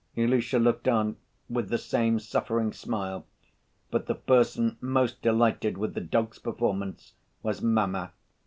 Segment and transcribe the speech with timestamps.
[0.15, 1.17] Ilusha looked on
[1.47, 3.23] with the same suffering smile,
[3.91, 8.11] but the person most delighted with the dog's performance was "mamma."